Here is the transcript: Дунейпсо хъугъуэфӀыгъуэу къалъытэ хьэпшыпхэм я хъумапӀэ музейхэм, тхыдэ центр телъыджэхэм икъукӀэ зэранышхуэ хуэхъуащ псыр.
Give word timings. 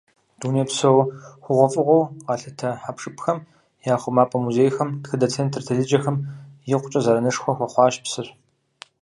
Дунейпсо 0.39 0.89
хъугъуэфӀыгъуэу 1.43 2.09
къалъытэ 2.25 2.69
хьэпшыпхэм 2.83 3.39
я 3.93 3.95
хъумапӀэ 4.01 4.37
музейхэм, 4.45 4.89
тхыдэ 5.03 5.27
центр 5.35 5.61
телъыджэхэм 5.67 6.17
икъукӀэ 6.75 6.99
зэранышхуэ 7.05 7.51
хуэхъуащ 7.57 7.95
псыр. 8.03 8.27